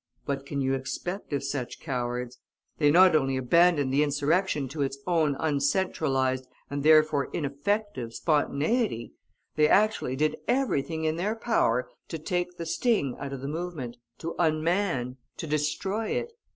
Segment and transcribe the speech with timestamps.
[0.25, 2.39] What can you expect of such cowards?
[2.79, 9.13] They not only abandoned the insurrection to its own uncentralized, and therefore ineffective, spontaneity,
[9.57, 13.97] they actually did everything in their power to take the sting out of the movement,
[14.17, 16.33] to unman, to destroy it.